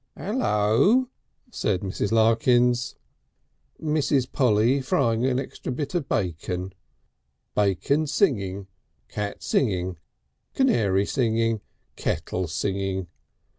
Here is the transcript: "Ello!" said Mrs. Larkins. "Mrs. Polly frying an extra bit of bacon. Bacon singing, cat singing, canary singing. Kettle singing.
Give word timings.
"Ello!" 0.17 1.09
said 1.51 1.81
Mrs. 1.81 2.11
Larkins. 2.11 2.95
"Mrs. 3.79 4.25
Polly 4.31 4.81
frying 4.81 5.27
an 5.27 5.37
extra 5.39 5.71
bit 5.71 5.93
of 5.93 6.09
bacon. 6.09 6.73
Bacon 7.53 8.07
singing, 8.07 8.65
cat 9.09 9.43
singing, 9.43 9.97
canary 10.55 11.05
singing. 11.05 11.61
Kettle 11.97 12.47
singing. 12.47 13.09